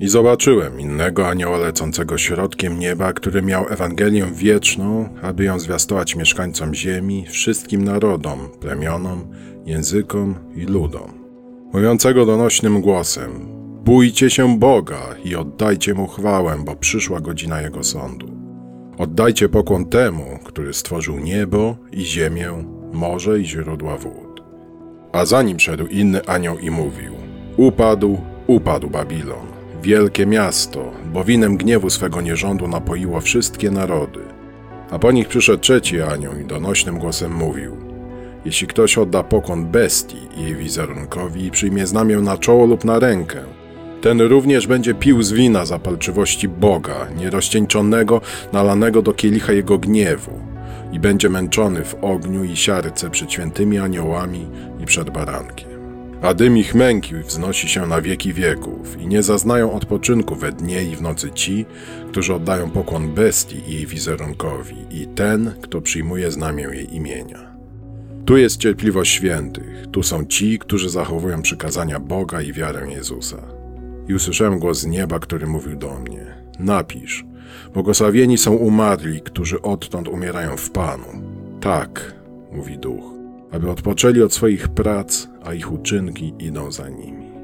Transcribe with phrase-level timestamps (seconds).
[0.00, 6.74] I zobaczyłem innego anioła lecącego środkiem nieba, który miał Ewangelię wieczną, aby ją zwiastować mieszkańcom
[6.74, 9.28] ziemi, wszystkim narodom, plemionom,
[9.66, 11.10] językom i ludom.
[11.72, 13.30] Mówiącego donośnym głosem:
[13.84, 18.28] Bójcie się Boga i oddajcie mu chwałę, bo przyszła godzina jego sądu.
[18.98, 24.42] Oddajcie pokłon temu, który stworzył niebo i ziemię, morze i źródła wód.
[25.12, 27.12] A za nim szedł inny anioł i mówił:
[27.56, 34.20] Upadł, upadł Babilon, wielkie miasto, bo winem gniewu swego nierządu napoiło wszystkie narody.
[34.90, 37.76] A po nich przyszedł trzeci anioł i donośnym głosem mówił:
[38.44, 42.98] Jeśli ktoś odda pokłon bestii i jej wizerunkowi i przyjmie znamię na czoło lub na
[42.98, 43.38] rękę,
[44.00, 48.20] ten również będzie pił z wina zapalczywości Boga, nierozcieńczonego,
[48.52, 50.30] nalanego do kielicha jego gniewu,
[50.92, 54.46] i będzie męczony w ogniu i siarce przed świętymi aniołami
[54.80, 55.69] i przed barankiem.
[56.22, 60.82] A dym ich męki wznosi się na wieki wieków i nie zaznają odpoczynku we dnie
[60.82, 61.66] i w nocy ci,
[62.08, 67.50] którzy oddają pokłon bestii i jej wizerunkowi i ten, kto przyjmuje znamię jej imienia.
[68.24, 73.42] Tu jest cierpliwość świętych, tu są ci, którzy zachowują przykazania Boga i wiarę Jezusa.
[74.08, 76.26] I usłyszałem głos z nieba, który mówił do mnie:
[76.58, 77.24] Napisz,
[77.74, 81.06] błogosławieni są umarli, którzy odtąd umierają w Panu.
[81.60, 82.14] Tak,
[82.52, 83.19] mówi duch,
[83.52, 87.39] aby odpoczęli od swoich prac, a ich uczynki idą za nimi.